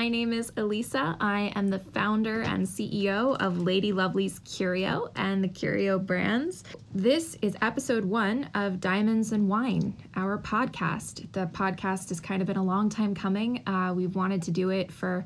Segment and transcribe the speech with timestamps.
[0.00, 1.14] My name is Elisa.
[1.20, 6.64] I am the founder and CEO of Lady Lovely's Curio and the Curio brands.
[6.94, 11.30] This is episode one of Diamonds and Wine, our podcast.
[11.32, 13.62] The podcast has kind of been a long time coming.
[13.68, 15.22] Uh, we've wanted to do it for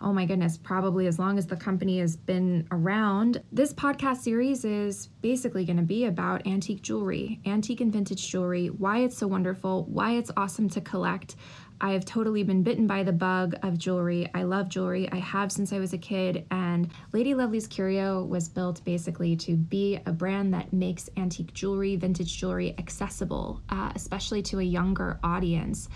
[0.00, 3.42] oh my goodness, probably as long as the company has been around.
[3.52, 8.68] This podcast series is basically going to be about antique jewelry, antique and vintage jewelry,
[8.68, 11.36] why it's so wonderful, why it's awesome to collect.
[11.80, 14.28] I have totally been bitten by the bug of jewelry.
[14.34, 15.10] I love jewelry.
[15.12, 16.46] I have since I was a kid.
[16.50, 21.96] And Lady Lovely's Curio was built basically to be a brand that makes antique jewelry,
[21.96, 25.88] vintage jewelry accessible, uh, especially to a younger audience.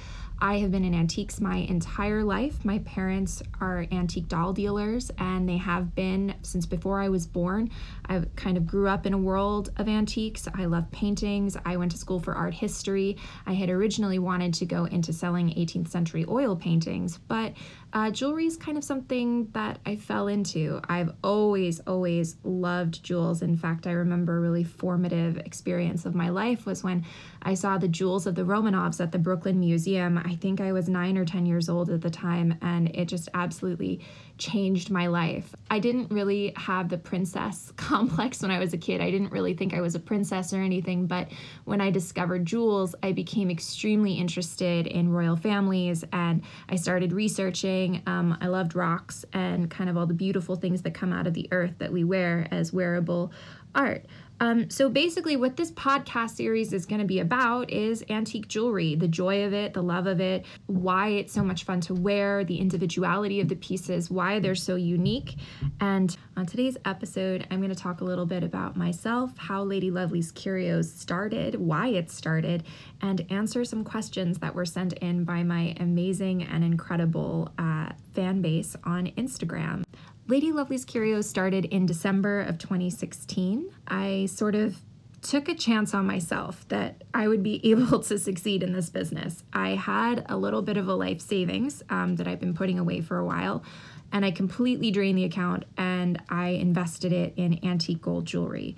[0.43, 2.65] I have been in antiques my entire life.
[2.65, 7.69] My parents are antique doll dealers and they have been since before I was born.
[8.07, 10.49] I kind of grew up in a world of antiques.
[10.55, 11.59] I love paintings.
[11.67, 13.19] I went to school for art history.
[13.45, 17.55] I had originally wanted to go into selling 18th century oil paintings, but
[17.93, 20.81] uh, jewelry is kind of something that I fell into.
[20.89, 23.43] I've always, always loved jewels.
[23.43, 27.05] In fact, I remember a really formative experience of my life was when
[27.43, 30.19] I saw the jewels of the Romanovs at the Brooklyn Museum.
[30.19, 33.29] I think I was nine or 10 years old at the time, and it just
[33.35, 34.01] absolutely
[34.39, 35.55] changed my life.
[35.71, 39.01] I didn't really have the princess complex when I was a kid.
[39.01, 41.29] I didn't really think I was a princess or anything, but
[41.65, 47.80] when I discovered jewels, I became extremely interested in royal families and I started researching.
[48.07, 51.35] Um, I loved rocks and kind of all the beautiful things that come out of
[51.35, 53.33] the earth that we wear as wearable
[53.75, 54.07] art.
[54.41, 58.95] Um, so basically, what this podcast series is going to be about is antique jewelry,
[58.95, 62.43] the joy of it, the love of it, why it's so much fun to wear,
[62.43, 65.37] the individuality of the pieces, why they're so unique.
[65.81, 69.91] And on today's episode, I'm going to talk a little bit about myself, how Lady
[69.91, 72.65] Lovely's Curios started, why it started,
[73.03, 78.41] and answer some questions that were sent in by my amazing and incredible uh, fan
[78.41, 79.85] base on Instagram.
[80.27, 83.71] Lady Lovely's Curios started in December of 2016.
[83.89, 84.77] I sort of
[85.23, 89.43] took a chance on myself that I would be able to succeed in this business.
[89.53, 93.01] I had a little bit of a life savings um, that I've been putting away
[93.01, 93.65] for a while,
[94.13, 98.77] and I completely drained the account and I invested it in antique gold jewelry.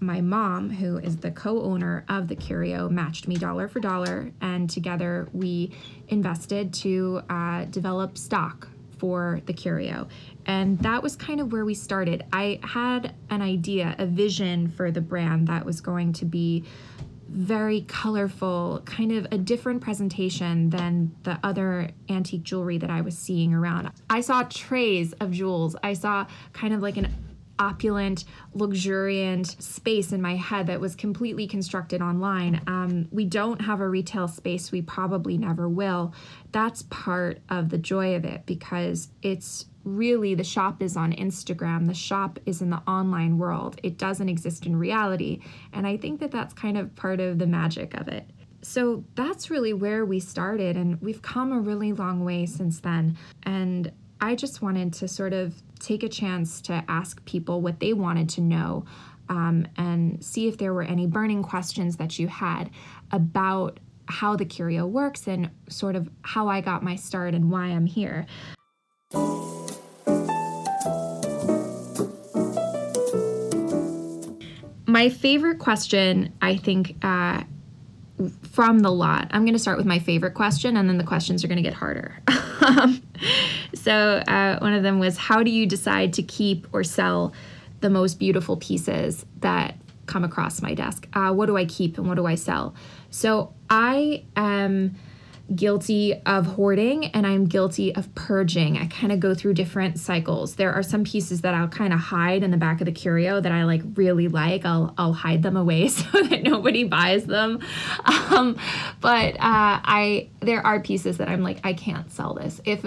[0.00, 4.32] My mom, who is the co owner of the Curio, matched me dollar for dollar,
[4.40, 5.70] and together we
[6.08, 10.08] invested to uh, develop stock for the Curio.
[10.46, 12.24] And that was kind of where we started.
[12.32, 16.64] I had an idea, a vision for the brand that was going to be
[17.28, 23.16] very colorful, kind of a different presentation than the other antique jewelry that I was
[23.16, 23.90] seeing around.
[24.10, 25.74] I saw trays of jewels.
[25.82, 27.08] I saw kind of like an
[27.58, 28.24] opulent,
[28.54, 32.60] luxuriant space in my head that was completely constructed online.
[32.66, 36.12] Um, we don't have a retail space, we probably never will.
[36.50, 41.86] That's part of the joy of it because it's really the shop is on Instagram,
[41.86, 43.78] the shop is in the online world.
[43.82, 45.40] It doesn't exist in reality.
[45.72, 48.26] And I think that that's kind of part of the magic of it.
[48.62, 53.18] So that's really where we started, and we've come a really long way since then.
[53.42, 53.90] And
[54.20, 58.28] I just wanted to sort of take a chance to ask people what they wanted
[58.30, 58.84] to know
[59.28, 62.70] um, and see if there were any burning questions that you had
[63.10, 67.66] about how the Curio works and sort of how I got my start and why
[67.66, 68.26] I'm here.
[75.02, 77.42] My favorite question, I think, uh,
[78.52, 81.42] from the lot, I'm going to start with my favorite question and then the questions
[81.42, 82.20] are going to get harder.
[82.62, 83.02] Um,
[83.74, 83.92] so
[84.28, 87.32] uh, one of them was, how do you decide to keep or sell
[87.80, 89.74] the most beautiful pieces that
[90.06, 91.08] come across my desk?
[91.12, 92.76] Uh, what do I keep and what do I sell?
[93.10, 94.94] So I am
[95.54, 98.78] guilty of hoarding and I'm guilty of purging.
[98.78, 100.54] I kind of go through different cycles.
[100.54, 103.40] There are some pieces that I'll kind of hide in the back of the curio
[103.40, 104.64] that I like really like.
[104.64, 107.60] I'll I'll hide them away so that nobody buys them.
[108.04, 108.56] Um,
[109.00, 112.60] but uh, I there are pieces that I'm like I can't sell this.
[112.64, 112.84] If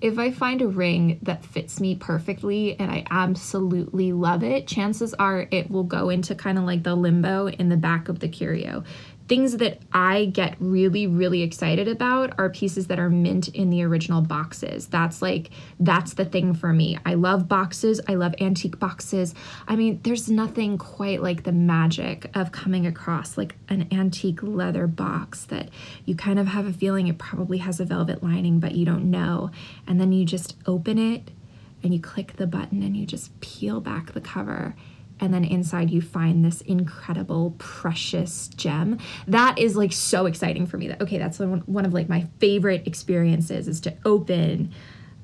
[0.00, 5.14] if I find a ring that fits me perfectly and I absolutely love it, chances
[5.14, 8.28] are it will go into kind of like the limbo in the back of the
[8.28, 8.84] curio
[9.28, 13.82] things that I get really, really excited about are pieces that are mint in the
[13.82, 14.86] original boxes.
[14.86, 15.50] That's like,
[15.80, 16.98] that's the thing for me.
[17.04, 19.34] I love boxes, I love antique boxes.
[19.66, 24.86] I mean, there's nothing quite like the magic of coming across like an antique leather
[24.86, 25.70] box that
[26.04, 29.10] you kind of have a feeling it probably has a velvet lining, but you don't
[29.10, 29.50] know.
[29.86, 31.30] And then you just open it
[31.82, 34.74] and you click the button and you just peel back the cover
[35.20, 40.76] and then inside you find this incredible precious gem that is like so exciting for
[40.76, 44.72] me that okay that's one, of like my favorite experiences is to open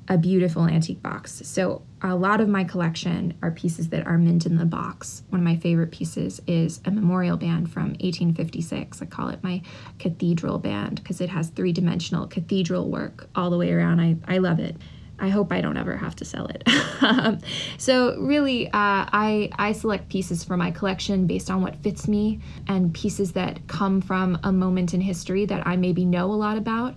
[0.09, 1.43] a beautiful antique box.
[1.45, 5.23] So a lot of my collection are pieces that are mint in the box.
[5.31, 9.01] One of my favorite pieces is a memorial band from 1856.
[9.01, 9.63] I call it my
[9.99, 14.01] cathedral band because it has three dimensional cathedral work all the way around.
[14.01, 14.77] I, I love it.
[15.23, 16.69] I hope I don't ever have to sell it.
[17.79, 22.41] So really, uh, I I select pieces for my collection based on what fits me
[22.69, 26.57] and pieces that come from a moment in history that I maybe know a lot
[26.57, 26.95] about.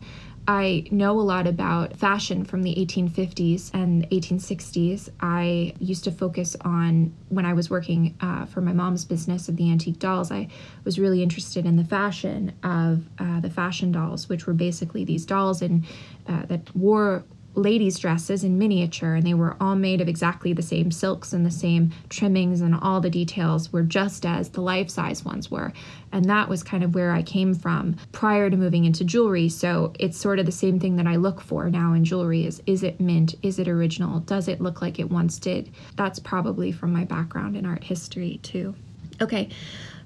[0.48, 5.10] I know a lot about fashion from the 1850s and 1860s.
[5.19, 9.56] I used to focus on when I was working uh, for my mom's business of
[9.56, 10.31] the antique dolls.
[10.31, 10.50] I
[10.83, 15.25] was really interested in the fashion of uh, the fashion dolls, which were basically these
[15.25, 15.83] dolls and
[16.27, 17.24] uh, that wore
[17.55, 21.45] ladies' dresses in miniature, and they were all made of exactly the same silks and
[21.45, 25.73] the same trimmings, and all the details were just as the life size ones were.
[26.11, 29.49] And that was kind of where I came from prior to moving into jewelry.
[29.49, 32.61] So it's sort of the same thing that I look for now in jewelry is
[32.65, 33.35] is it mint?
[33.41, 34.19] Is it original?
[34.21, 35.71] Does it look like it once did?
[35.95, 38.75] That's probably from my background in art history too.
[39.21, 39.49] Okay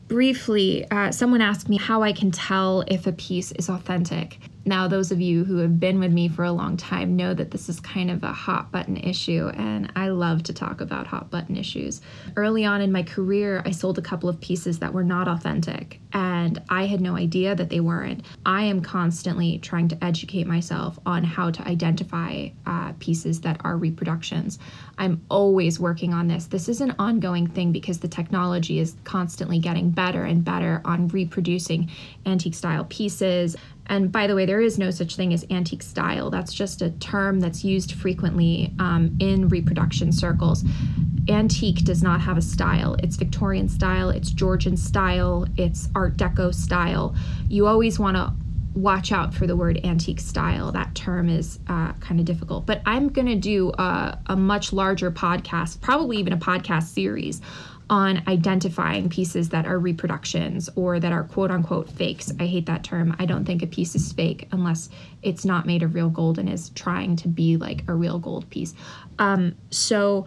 [0.10, 4.40] briefly, uh, someone asked me how I can tell if a piece is authentic.
[4.70, 7.50] Now, those of you who have been with me for a long time know that
[7.50, 11.32] this is kind of a hot button issue, and I love to talk about hot
[11.32, 12.02] button issues.
[12.36, 16.00] Early on in my career, I sold a couple of pieces that were not authentic,
[16.14, 18.24] and I had no idea that they weren't.
[18.46, 23.76] I am constantly trying to educate myself on how to identify uh, pieces that are
[23.76, 24.60] reproductions.
[25.00, 26.46] I'm always working on this.
[26.46, 31.08] This is an ongoing thing because the technology is constantly getting better and better on
[31.08, 31.90] reproducing
[32.28, 33.56] antique style pieces
[33.90, 36.30] and by the way, there is no such thing as antique style.
[36.30, 40.64] That's just a term that's used frequently um, in reproduction circles.
[41.28, 42.96] Antique does not have a style.
[43.00, 47.16] It's Victorian style, it's Georgian style, it's Art Deco style.
[47.50, 48.32] You always want to
[48.76, 50.72] watch out for the word antique style.
[50.72, 52.66] That term is uh, kind of difficult.
[52.66, 57.42] But I'm going to do a, a much larger podcast, probably even a podcast series
[57.90, 62.32] on identifying pieces that are reproductions or that are quote unquote fakes.
[62.40, 63.16] I hate that term.
[63.20, 64.90] I don't think a piece is fake unless
[65.24, 68.50] it's not made of real gold and is trying to be like a real gold
[68.50, 68.74] piece.
[69.18, 70.26] Um, so,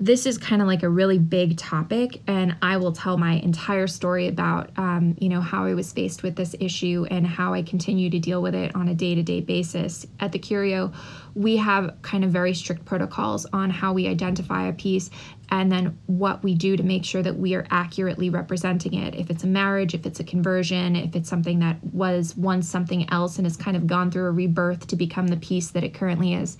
[0.00, 3.86] this is kind of like a really big topic and i will tell my entire
[3.86, 7.62] story about um, you know how i was faced with this issue and how i
[7.62, 10.06] continue to deal with it on a day-to-day basis.
[10.20, 10.92] At the curio
[11.34, 15.10] we have kind of very strict protocols on how we identify a piece
[15.50, 19.14] and then what we do to make sure that we are accurately representing it.
[19.14, 23.10] If it's a marriage if it's a conversion if it's something that was once something
[23.10, 25.94] else and has kind of gone through a rebirth to become the piece that it
[25.94, 26.56] currently is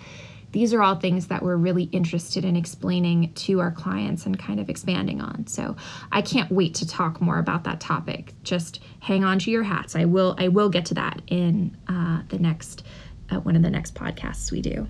[0.53, 4.61] these are all things that we're really interested in explaining to our clients and kind
[4.61, 5.47] of expanding on.
[5.47, 5.77] So
[6.11, 8.33] I can't wait to talk more about that topic.
[8.43, 9.95] Just hang on to your hats.
[9.95, 12.85] I will I will get to that in uh, the next
[13.31, 14.87] uh, one of the next podcasts we do.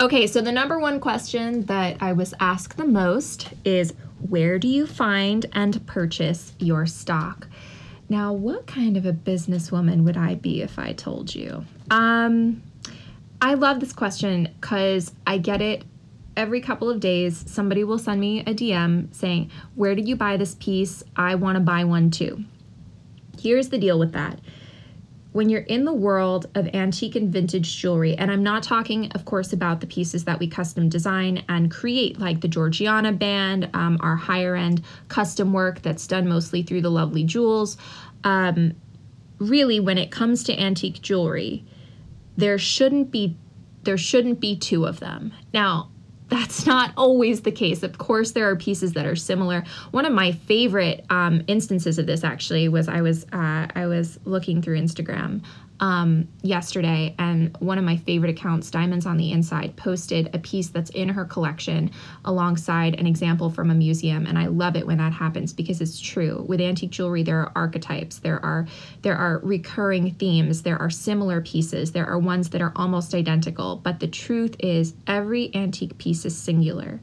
[0.00, 3.94] Okay, so the number one question that I was asked the most is
[4.28, 7.48] where do you find and purchase your stock?
[8.08, 11.64] Now, what kind of a businesswoman would I be if I told you?
[11.90, 12.62] Um,
[13.46, 15.84] I love this question because I get it
[16.36, 17.44] every couple of days.
[17.46, 21.04] Somebody will send me a DM saying, Where did you buy this piece?
[21.14, 22.42] I want to buy one too.
[23.40, 24.40] Here's the deal with that.
[25.30, 29.24] When you're in the world of antique and vintage jewelry, and I'm not talking, of
[29.24, 33.96] course, about the pieces that we custom design and create, like the Georgiana band, um,
[34.00, 37.76] our higher end custom work that's done mostly through the lovely jewels.
[38.24, 38.74] Um,
[39.38, 41.64] really, when it comes to antique jewelry,
[42.36, 43.36] there shouldn't be
[43.82, 45.32] there shouldn't be two of them.
[45.54, 45.90] Now,
[46.28, 47.84] that's not always the case.
[47.84, 49.62] Of course, there are pieces that are similar.
[49.92, 54.18] One of my favorite um, instances of this actually was I was uh, I was
[54.24, 55.42] looking through Instagram
[55.80, 60.68] um, yesterday, and one of my favorite accounts, Diamonds on the Inside, posted a piece
[60.68, 61.90] that's in her collection
[62.24, 64.26] alongside an example from a museum.
[64.26, 66.44] And I love it when that happens because it's true.
[66.48, 68.66] With antique jewelry, there are archetypes, there are
[69.02, 73.76] there are recurring themes, there are similar pieces, there are ones that are almost identical.
[73.76, 77.00] But the truth is, every antique piece is singular.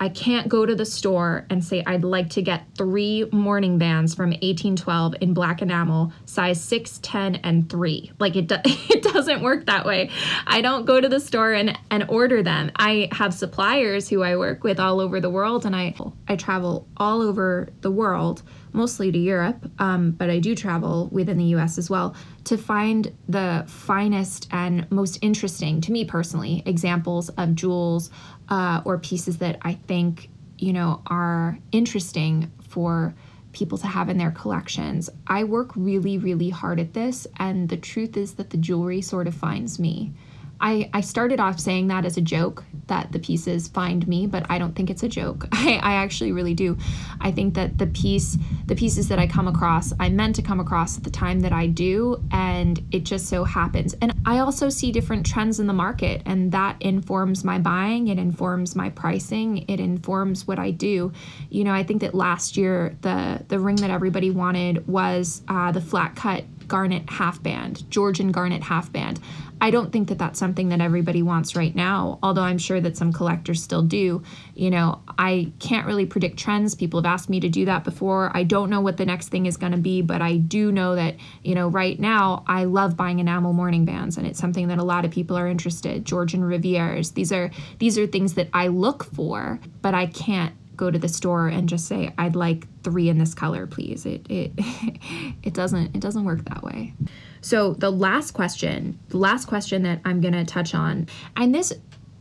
[0.00, 4.14] I can't go to the store and say I'd like to get three mourning bands
[4.14, 8.12] from 1812 in black enamel, size 6, 10, and 3.
[8.18, 10.10] Like it, do- it doesn't work that way.
[10.46, 12.72] I don't go to the store and, and order them.
[12.76, 15.94] I have suppliers who I work with all over the world, and I,
[16.28, 18.42] I travel all over the world,
[18.74, 22.14] mostly to Europe, um, but I do travel within the US as well,
[22.44, 28.10] to find the finest and most interesting, to me personally, examples of jewels
[28.48, 30.28] uh, or pieces that I think,
[30.58, 33.14] you know, are interesting for
[33.52, 35.08] people to have in their collections.
[35.28, 39.28] I work really, really hard at this, and the truth is that the jewelry sort
[39.28, 40.12] of finds me.
[40.60, 44.46] I, I started off saying that as a joke that the pieces find me, but
[44.50, 45.46] I don't think it's a joke.
[45.52, 46.76] I, I actually really do.
[47.20, 50.60] I think that the piece, the pieces that I come across, I meant to come
[50.60, 53.94] across at the time that I do, and it just so happens.
[54.00, 58.18] And I also see different trends in the market, and that informs my buying, it
[58.18, 61.12] informs my pricing, it informs what I do.
[61.50, 65.72] You know, I think that last year the the ring that everybody wanted was uh,
[65.72, 69.20] the flat cut garnet half band, Georgian garnet half band.
[69.60, 72.96] I don't think that that's something that everybody wants right now, although I'm sure that
[72.96, 74.22] some collectors still do.
[74.54, 76.74] You know, I can't really predict trends.
[76.74, 78.30] People have asked me to do that before.
[78.34, 80.96] I don't know what the next thing is going to be, but I do know
[80.96, 84.78] that, you know, right now I love buying enamel mourning bands and it's something that
[84.78, 86.04] a lot of people are interested.
[86.04, 87.14] Georgian Rivieres.
[87.14, 91.08] These are these are things that I look for, but I can't go to the
[91.08, 94.06] store and just say I'd like 3 in this color, please.
[94.06, 94.52] It it
[95.42, 96.94] it doesn't it doesn't work that way.
[97.40, 101.72] So the last question, the last question that I'm going to touch on, and this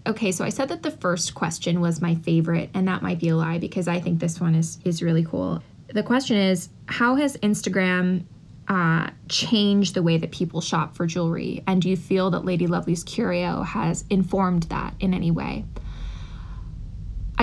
[0.05, 3.29] okay, so I said that the first question was my favorite, and that might be
[3.29, 5.62] a lie because I think this one is is really cool.
[5.93, 8.24] The question is, how has Instagram
[8.67, 12.67] uh, changed the way that people shop for jewelry, and do you feel that Lady
[12.67, 15.65] Lovely's Curio has informed that in any way?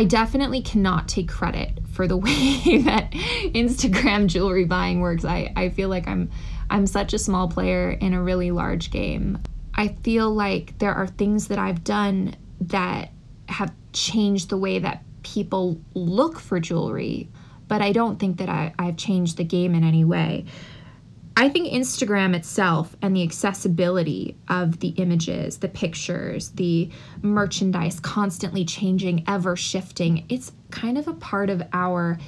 [0.00, 5.26] I definitely cannot take credit for the way that Instagram jewelry buying works.
[5.26, 6.30] I, I feel like I'm
[6.70, 9.36] I'm such a small player in a really large game.
[9.74, 13.10] I feel like there are things that I've done that
[13.50, 17.28] have changed the way that people look for jewelry,
[17.68, 20.46] but I don't think that I, I've changed the game in any way.
[21.40, 26.90] I think Instagram itself and the accessibility of the images, the pictures, the
[27.22, 32.18] merchandise constantly changing, ever shifting, it's kind of a part of our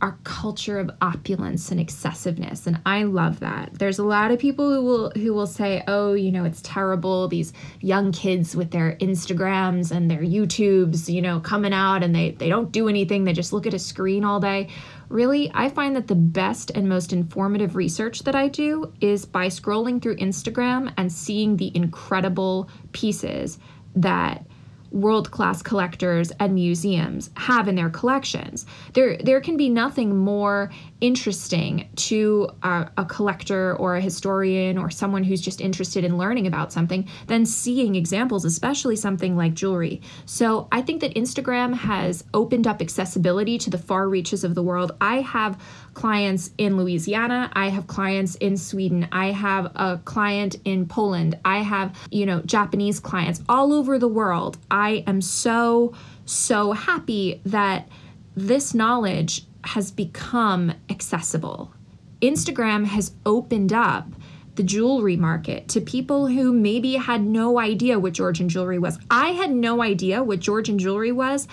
[0.00, 3.74] our culture of opulence and excessiveness and I love that.
[3.74, 7.28] There's a lot of people who will who will say, "Oh, you know, it's terrible
[7.28, 12.30] these young kids with their Instagrams and their YouTubes, you know, coming out and they
[12.30, 14.68] they don't do anything, they just look at a screen all day."
[15.08, 19.46] Really, I find that the best and most informative research that I do is by
[19.46, 23.58] scrolling through Instagram and seeing the incredible pieces
[23.96, 24.44] that
[24.90, 28.66] world class collectors and museums have in their collections.
[28.94, 34.90] There, there can be nothing more interesting to a, a, collector or a historian or
[34.90, 40.00] someone who's just interested in learning about something than seeing examples, especially something like jewelry.
[40.26, 44.62] So I think that Instagram has opened up accessibility to the far reaches of the
[44.62, 44.92] world.
[45.00, 45.60] I have
[45.94, 51.58] clients in Louisiana, I have clients in Sweden, I have a client in Poland, I
[51.58, 54.58] have, you know, Japanese clients all over the world.
[54.70, 57.88] I am so, so happy that
[58.36, 61.72] this knowledge has become accessible.
[62.20, 64.08] Instagram has opened up
[64.56, 68.98] the jewelry market to people who maybe had no idea what Georgian jewelry was.
[69.08, 71.46] I had no idea what Georgian jewelry was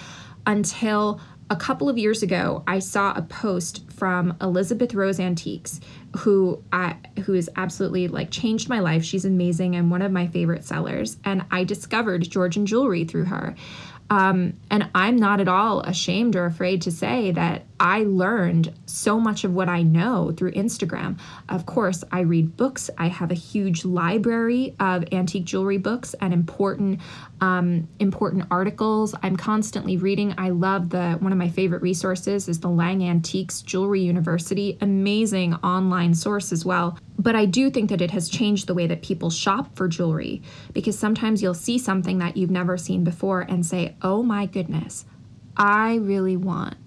[0.48, 2.64] until a couple of years ago.
[2.66, 5.80] I saw a post from Elizabeth Rose Antiques,
[6.18, 6.96] who I
[7.26, 9.04] who has absolutely like changed my life.
[9.04, 11.18] She's amazing and one of my favorite sellers.
[11.24, 13.56] And I discovered Georgian jewelry through her.
[14.10, 19.20] Um, and I'm not at all ashamed or afraid to say that I learned so
[19.20, 21.20] much of what I know through Instagram.
[21.50, 22.90] Of course, I read books.
[22.98, 27.02] I have a huge library of antique jewelry books and important
[27.42, 29.14] um, important articles.
[29.22, 30.34] I'm constantly reading.
[30.38, 34.78] I love the one of my favorite resources is the Lang Antiques Jewelry University.
[34.80, 36.98] Amazing online source as well.
[37.20, 40.42] But I do think that it has changed the way that people shop for jewelry
[40.74, 45.06] because sometimes you'll see something that you've never seen before and say, "Oh my goodness,
[45.58, 46.78] I really want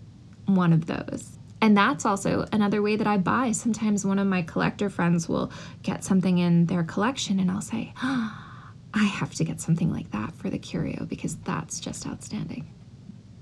[0.57, 1.38] one of those.
[1.61, 3.52] And that's also another way that I buy.
[3.52, 5.50] Sometimes one of my collector friends will
[5.83, 8.45] get something in their collection, and I'll say, oh,
[8.95, 12.67] I have to get something like that for the curio because that's just outstanding.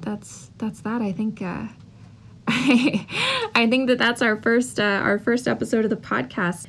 [0.01, 1.03] That's that's that.
[1.03, 1.67] I think uh,
[2.49, 6.67] I, think that that's our first uh, our first episode of the podcast.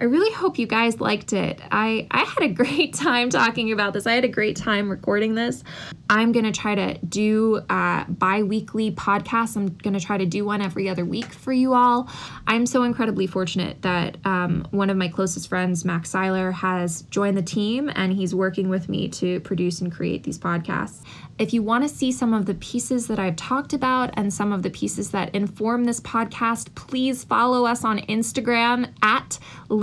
[0.00, 1.60] I really hope you guys liked it.
[1.72, 4.06] I, I had a great time talking about this.
[4.06, 5.64] I had a great time recording this.
[6.10, 9.56] I'm going to try to do uh, bi weekly podcasts.
[9.56, 12.08] I'm going to try to do one every other week for you all.
[12.46, 17.36] I'm so incredibly fortunate that um, one of my closest friends, Max Seiler, has joined
[17.36, 21.02] the team and he's working with me to produce and create these podcasts.
[21.38, 24.52] If you want to see some of the pieces that I've talked about and some
[24.52, 29.38] of the pieces that inform this podcast, please follow us on Instagram at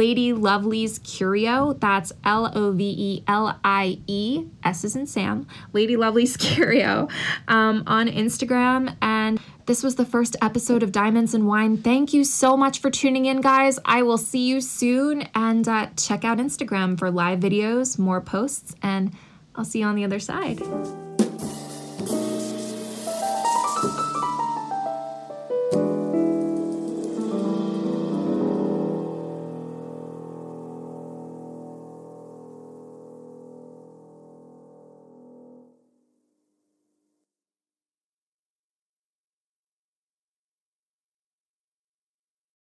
[0.05, 1.74] Lady Lovely's Curio.
[1.74, 7.07] That's L O V E L I E, S is in Sam, Lady Lovely's Curio
[7.47, 8.95] um, on Instagram.
[9.01, 11.77] And this was the first episode of Diamonds and Wine.
[11.77, 13.79] Thank you so much for tuning in, guys.
[13.83, 15.24] I will see you soon.
[15.33, 19.12] And uh, check out Instagram for live videos, more posts, and
[19.55, 20.62] I'll see you on the other side.